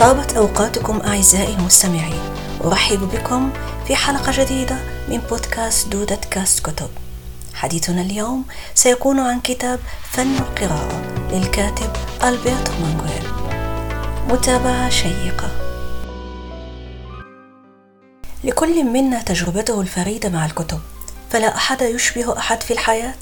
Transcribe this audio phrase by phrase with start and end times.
[0.00, 2.20] طابت أوقاتكم أعزائي المستمعين.
[2.64, 3.52] أرحب بكم
[3.86, 4.76] في حلقة جديدة
[5.08, 6.88] من بودكاست دودة كاست كتب.
[7.54, 8.44] حديثنا اليوم
[8.74, 11.02] سيكون عن كتاب فن القراءة
[11.32, 11.90] للكاتب
[12.24, 13.28] ألبرتو مانغويل
[14.28, 15.48] متابعة شيقة.
[18.44, 20.80] لكل منا تجربته الفريدة مع الكتب
[21.30, 23.14] فلا أحد يشبه أحد في الحياة.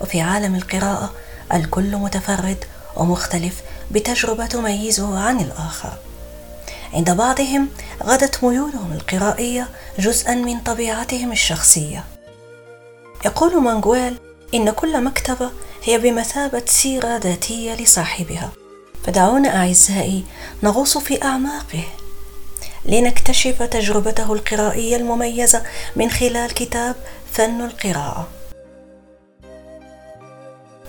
[0.00, 1.12] وفي عالم القراءة
[1.52, 2.64] الكل متفرد
[2.96, 5.92] ومختلف بتجربة تميزه عن الآخر.
[6.94, 7.68] عند بعضهم
[8.02, 12.04] غدت ميولهم القرائية جزءا من طبيعتهم الشخصية.
[13.24, 14.18] يقول مانغويل
[14.54, 15.50] إن كل مكتبة
[15.84, 18.50] هي بمثابة سيرة ذاتية لصاحبها.
[19.04, 20.24] فدعونا أعزائي
[20.62, 21.84] نغوص في أعماقه
[22.84, 25.62] لنكتشف تجربته القرائية المميزة
[25.96, 26.96] من خلال كتاب
[27.32, 28.28] فن القراءة.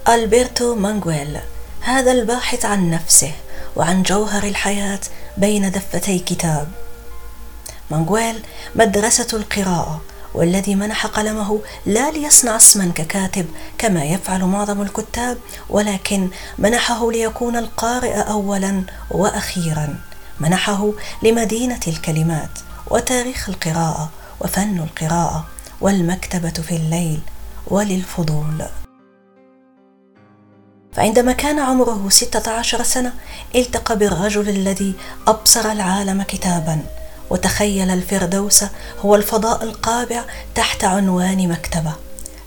[0.08, 1.38] ألبرتو مانغويل
[1.86, 3.32] هذا الباحث عن نفسه
[3.76, 5.00] وعن جوهر الحياة
[5.38, 6.68] بين دفتي كتاب.
[7.92, 8.44] مانغويل
[8.76, 10.02] مدرسة القراءة
[10.34, 13.46] والذي منح قلمه لا ليصنع اسما ككاتب
[13.78, 15.38] كما يفعل معظم الكتاب
[15.70, 19.96] ولكن منحه ليكون القارئ اولا وأخيرا.
[20.40, 20.92] منحه
[21.24, 24.10] لمدينة الكلمات وتاريخ القراءة
[24.42, 25.46] وفن القراءة
[25.82, 27.20] والمكتبة في الليل
[27.68, 28.66] وللفضول.
[30.96, 33.14] فعندما كان عمره ستة عشر سنة
[33.56, 34.94] التقى بالرجل الذي
[35.28, 36.80] أبصر العالم كتابا
[37.30, 38.64] وتخيل الفردوس
[39.00, 40.24] هو الفضاء القابع
[40.56, 41.94] تحت عنوان مكتبة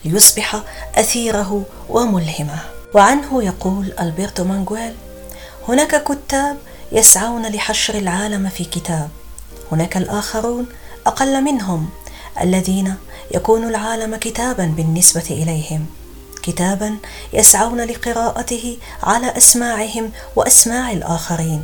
[0.05, 0.63] ليصبح
[0.95, 2.59] أثيره وملهمه.
[2.95, 4.95] وعنه يقول ألبرتو مانغويل
[5.69, 6.57] هناك كتاب
[6.93, 9.09] يسعون لحشر العالم في كتاب
[9.73, 10.67] هناك الآخرون
[11.07, 11.89] أقل منهم
[12.41, 12.95] الذين
[13.35, 15.87] يكون العالم كتابا بالنسبة إليهم.
[16.43, 16.97] كتابا
[17.33, 21.63] يسعون لقراءته على أسماعهم وأسماع الآخرين.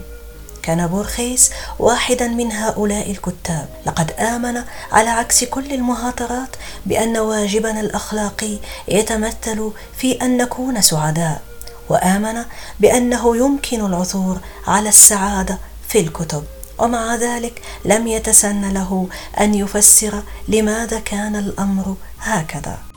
[0.62, 3.68] كان بورخيس واحدا من هؤلاء الكتاب.
[3.86, 11.42] لقد آمن على عكس كل المهاترات بأن واجبنا الأخلاقي يتمثل في أن نكون سعداء
[11.88, 12.44] وآمن
[12.80, 16.44] بأنه يمكن العثور على السعادة في الكتب
[16.78, 19.08] ومع ذلك لم يتسن له
[19.40, 22.93] أن يفسر لماذا كان الأمر هكذا.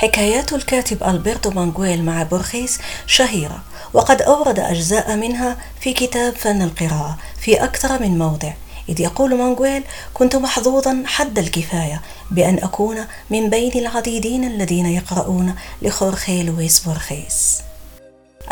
[0.00, 3.62] حكايات الكاتب ألبرتو مانغويل مع بورخيس شهيرة
[3.92, 8.52] وقد أورد أجزاء منها في كتاب فن القراءة في أكثر من موضع
[8.88, 9.82] إذ يقول مانغويل
[10.14, 12.00] كنت محظوظا حد الكفاية
[12.30, 12.96] بأن أكون
[13.30, 17.62] من بين العديدين الذين يقرؤون لخورخي لويس بورخيس.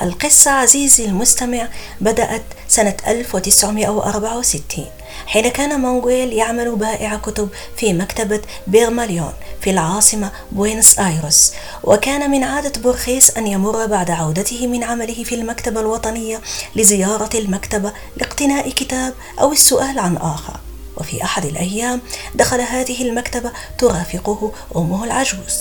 [0.03, 1.69] القصة عزيزي المستمع
[2.01, 4.87] بدأت سنة 1964
[5.27, 11.55] حين كان مانغويل يعمل بائع كتب في مكتبة بيجماليون في العاصمة بوينس آيرس
[11.85, 16.41] وكان من عادة بورخيس أن يمر بعد عودته من عمله في المكتبة الوطنية
[16.77, 20.57] لزيارة المكتبة لاقتناء كتاب أو السؤال عن آخر.
[20.97, 22.01] وفي أحد الأيام
[22.35, 25.55] دخل هذه المكتبة ترافقه أمه العجوز.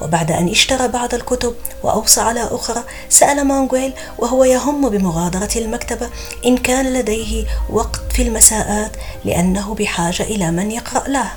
[0.00, 6.10] وبعد أن اشترى بعض الكتب وأوصى على أخرى سأل مانغويل وهو يهم بمغادرة المكتبة
[6.46, 8.92] إن كان لديه وقت في المساءات
[9.24, 11.30] لأنه بحاجة إلى من يقرأ له.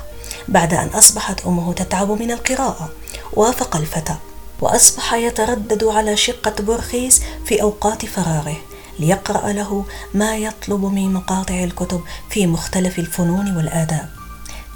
[0.48, 2.88] بعد أن أصبحت أمه تتعب من القراءة
[3.32, 4.14] وافق الفتى
[4.60, 8.56] وأصبح يتردد على شقة بورخيس في أوقات فراغه
[8.98, 14.17] ليقرأ له ما يطلب من مقاطع الكتب في مختلف الفنون والآداب.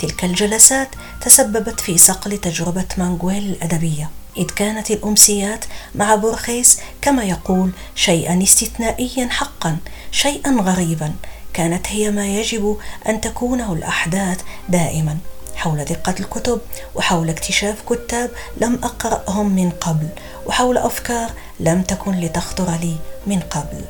[0.02, 0.88] تلك الجلسات
[1.20, 4.10] تسببت في صقل تجربة مانغويل الأدبية.
[4.36, 5.64] إذ كانت الأمسيات
[5.94, 9.76] مع بورخيس كما يقول شيئا استثنائيا حقا
[10.10, 11.14] شيئا غريبا.
[11.54, 12.76] كانت هي ما يجب
[13.08, 15.18] أن تكونه الأحداث دائما.
[15.54, 16.60] حول دقة الكتب
[16.94, 20.08] وحول اكتشاف كتاب لم أقرأهم من قبل
[20.46, 21.30] وحول أفكار
[21.60, 22.96] لم تكن لتخطر لي
[23.26, 23.84] من قبل.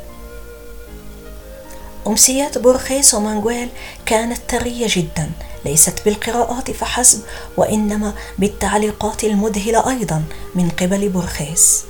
[2.07, 3.69] أمسيات بورخيس ومانغويل
[4.07, 5.31] كانت ثرية جدا
[5.65, 7.21] ليست بالقراءات فحسب
[7.57, 10.25] وإنما بالتعليقات المذهلة أيضا
[10.55, 11.85] من قبل بورخيس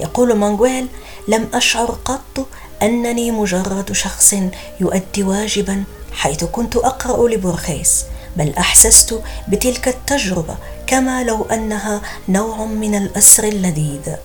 [0.00, 0.86] يقول مانغويل
[1.28, 2.46] لم أشعر قط
[2.82, 4.34] أنني مجرد شخص
[4.80, 8.04] يؤدي واجبا حيث كنت أقرأ لبورخيس
[8.36, 10.56] بل أحسست بتلك التجربة
[10.86, 14.16] كما لو أنها نوع من الأسر اللذيذ.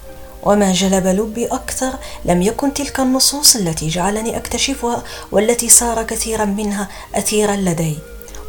[0.45, 1.93] وما جلب لبي أكثر
[2.25, 7.97] لم يكن تلك النصوص التي جعلني أكتشفها والتي صار كثيرا منها أثيرا لدي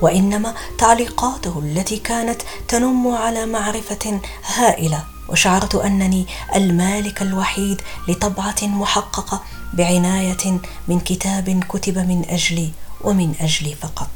[0.02, 4.20] وإنما تعليقاته التي كانت تنم على معرفة
[4.54, 5.04] هائلة.
[5.28, 12.70] وشعرت أنني المالك الوحيد لطبعة محققة بعناية من كتاب كتب من أجلي
[13.00, 14.08] ومن أجلي فقط.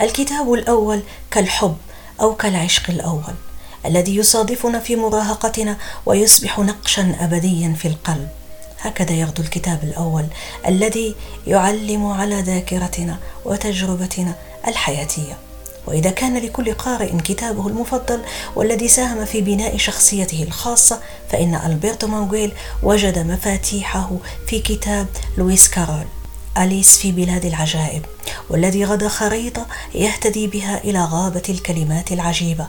[0.00, 1.76] الكتاب الأول كالحب
[2.20, 3.34] أو كالعشق الأول.
[3.86, 8.28] الذي يصادفنا في مراهقتنا ويصبح نقشا ابديا في القلب.
[8.80, 10.26] هكذا يغدو الكتاب الأول
[10.66, 11.14] الذي
[11.46, 14.34] يعلم على ذاكرتنا وتجربتنا
[14.68, 15.38] الحياتية.
[15.86, 18.20] وإذا كان لكل قارئ كتابه المفضل
[18.56, 21.00] والذي ساهم في بناء شخصيته الخاصة
[21.30, 22.52] فإن ألبرتو مانغويل
[22.82, 24.10] وجد مفاتيحه
[24.46, 25.06] في كتاب
[25.38, 26.06] لويس كارول
[26.58, 28.02] أليس في بلاد العجائب
[28.50, 32.66] والذي غدا خريطة يهتدي بها إلى غابة الكلمات العجيبة.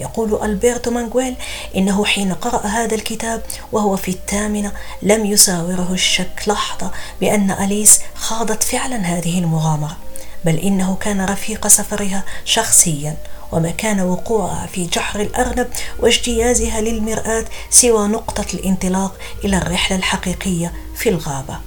[0.00, 1.34] يقول ألبرتو مانغويل
[1.76, 3.42] إنه حين قرأ هذا الكتاب
[3.72, 9.96] وهو في الثامنة لم يساوره الشك لحظة بأن أليس خاضت فعلا هذه المغامرة
[10.44, 13.16] بل إنه كان رفيق سفرها شخصيا
[13.52, 15.68] وما كان وقوعها في جحر الأرنب
[15.98, 21.58] واجتيازها للمرآة سوى نقطة الانطلاق إلى الرحلة الحقيقية في الغابة.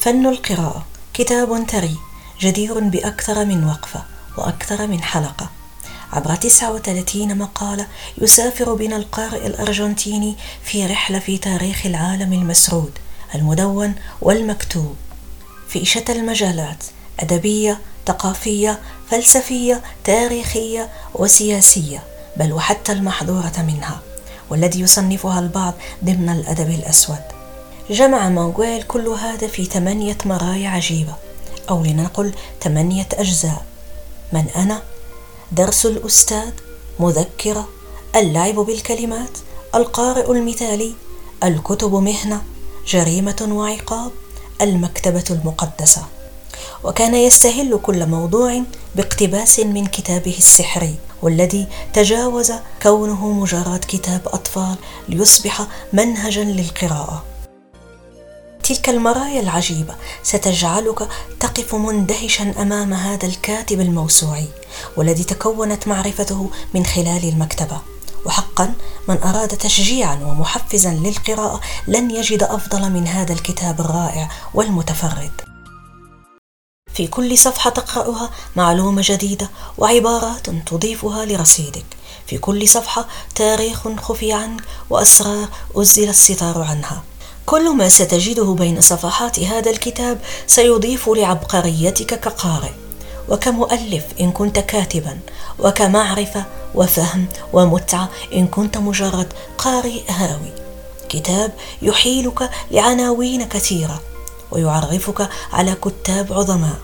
[0.00, 1.96] فن القراءة كتاب ثري
[2.40, 4.02] جدير بأكثر من وقفة
[4.38, 5.50] وأكثر من حلقة.
[6.12, 7.86] عبر 39 مقالة
[8.18, 12.92] يسافر بنا القارئ الأرجنتيني في رحلة في تاريخ العالم المسرود
[13.34, 14.96] المدون والمكتوب.
[15.68, 16.84] في شتى المجالات
[17.20, 18.80] أدبية ثقافية
[19.10, 22.02] فلسفية تاريخية وسياسية
[22.36, 24.00] بل وحتى المحظورة منها
[24.50, 25.74] والذي يصنفها البعض
[26.04, 27.22] ضمن الأدب الأسود.
[27.90, 31.14] جمع مانغويل كل هذا في ثمانية مرايا عجيبة
[31.70, 33.64] أو لنقل ثمانية أجزاء.
[34.32, 34.82] من أنا؟
[35.52, 36.50] درس الأستاذ
[37.00, 37.68] مذكرة
[38.16, 39.38] اللعب بالكلمات
[39.74, 40.94] القارئ المثالي
[41.44, 42.42] الكتب مهنة
[42.86, 44.10] جريمة وعقاب
[44.60, 46.06] المكتبة المقدسة.
[46.84, 48.62] وكان يستهل كل موضوع
[48.94, 52.52] باقتباس من كتابه السحري والذي تجاوز
[52.82, 54.76] كونه مجرد كتاب أطفال
[55.08, 57.24] ليصبح منهجا للقراءة.
[58.68, 59.94] تلك المرايا العجيبة.
[60.22, 61.08] ستجعلك
[61.40, 64.48] تقف مندهشا أمام هذا الكاتب الموسوعي
[64.96, 67.80] والذي تكونت معرفته من خلال المكتبة.
[68.24, 68.74] وحقا
[69.08, 75.32] من أراد تشجيعا ومحفزا للقراءة لن يجد أفضل من هذا الكتاب الرائع والمتفرد.
[76.94, 81.86] في كل صفحة تقرأها معلومة جديدة وعبارات تضيفها لرصيدك.
[82.26, 87.02] في كل صفحة تاريخ خفي عنك وأسرار أزل الستار عنها.
[87.46, 92.70] كل ما ستجده بين صفحات هذا الكتاب سيضيف لعبقريتك كقارئ.
[93.28, 95.18] وكمؤلف إن كنت كاتبا
[95.58, 96.44] وكمعرفة
[96.74, 100.52] وفهم ومتعة إن كنت مجرد قارئ هاوي.
[101.08, 101.52] كتاب
[101.82, 104.00] يحيلك لعناوين كثيرة
[104.50, 106.78] ويعرفك على كتاب عظماء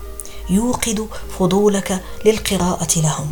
[0.49, 1.07] يوقد
[1.39, 3.31] فضولك للقراءة لهم.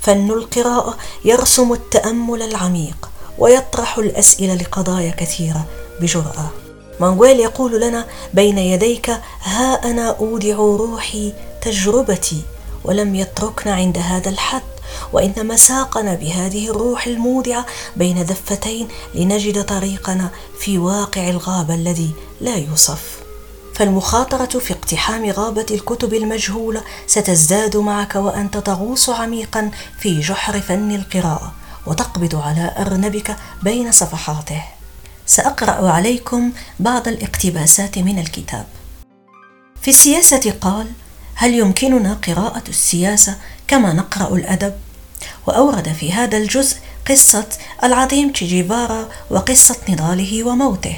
[0.00, 5.66] فن القراءة يرسم التأمل العميق ويطرح الأسئلة لقضايا كثيرة
[6.00, 6.50] بجراه
[7.00, 9.10] مانويل يقول لنا بين يديك
[9.42, 12.42] ها أنا أودع روحي تجربتي
[12.84, 14.62] ولم يتركنا عند هذا الحد
[15.12, 17.66] وانما ساقنا بهذه الروح المودعة
[17.96, 20.30] بين دفتين لنجد طريقنا
[20.60, 22.10] في واقع الغابه الذي
[22.40, 23.18] لا يوصف.
[23.74, 31.52] فالمخاطرة في اقتحام غابة الكتب المجهولة ستزداد معك وأنت تغوص عميقا في جحر فن القراءة
[31.86, 34.62] وتقبض على أرنبك بين صفحاته.
[35.28, 38.66] سأقرأ عليكم بعض الاقتباسات من الكتاب.
[39.82, 40.86] في السياسة قال
[41.34, 43.36] هل يمكننا قراءة السياسة
[43.66, 44.74] كما نقرأ الأدب؟
[45.46, 46.76] وأورد في هذا الجزء
[47.08, 47.46] قصة
[47.84, 50.96] العظيم تشيجيفارا وقصة نضاله وموته.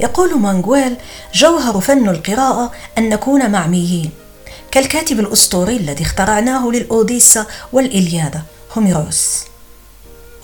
[0.00, 0.96] يقول مانغويل
[1.34, 4.10] جوهر فن القراءة أن نكون معميين.
[4.70, 8.42] كالكاتب الأسطوري الذي اخترعناه للأوديسا والإلياذة
[8.76, 9.44] هوميروس.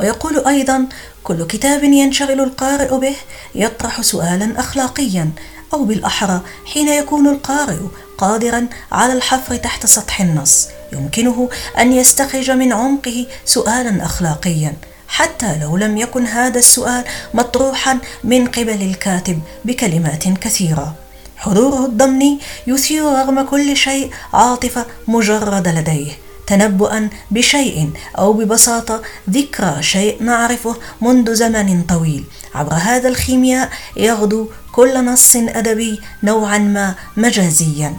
[0.00, 0.86] ويقول أيضا
[1.24, 3.16] كل كتاب ينشغل القارئ به
[3.54, 5.30] يطرح سؤالا أخلاقيا
[5.74, 7.78] أو بالأحرى حين يكون القارئ
[8.18, 10.68] قادرا على الحفر تحت سطح النص.
[10.92, 11.48] يمكنه
[11.78, 14.74] أن يستخرج من عمقه سؤالا أخلاقيا
[15.08, 20.94] حتى لو لم يكن هذا السؤال مطروحا من قبل الكاتب بكلمات كثيرة.
[21.36, 26.12] حضوره الضمني يثير رغم كل شيء عاطفة مجرده لديه.
[26.50, 32.24] تنبؤا بشيء أو ببساطة ذكرى شيء نعرفه منذ زمن طويل.
[32.54, 37.96] عبر هذا الخيمياء يغدو كل نص أدبي نوعا ما مجازيا.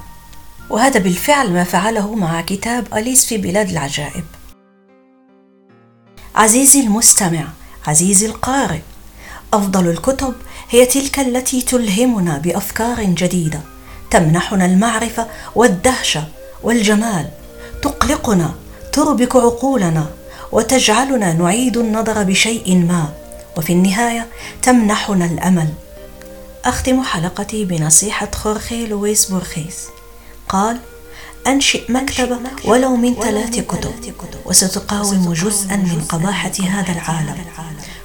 [0.70, 4.24] وهذا بالفعل ما فعله مع كتاب أليس في بلاد العجائب.
[6.36, 7.48] عزيزي المستمع
[7.88, 8.80] عزيزي القارئ
[9.54, 10.36] أفضل الكتب
[10.70, 13.60] هي تلك التي تلهمنا بأفكار جديدة
[14.10, 16.28] تمنحنا المعرفة والدهشة
[16.64, 17.41] والجمال.
[17.82, 18.54] تقلقنا
[18.92, 20.06] تربك عقولنا
[20.52, 23.10] وتجعلنا نعيد النظر بشيء ما.
[23.58, 24.28] وفي النهاية
[24.62, 25.68] تمنحنا الأمل.
[26.66, 29.88] أختم حلقتي بنصيحة خورخي لويس بورخيس.
[30.50, 30.78] قال
[31.48, 33.94] أنشئ مكتبة ولو من ثلاث كتب
[34.46, 37.36] وستقاوم جزءا من قباحة هذا العالم.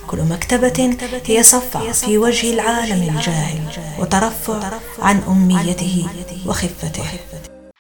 [0.06, 3.60] كل مكتبة هي صفعة في وجه العالم الجاهل
[3.98, 4.70] وترفع
[5.02, 6.06] عن أميته
[6.46, 7.04] وخفته.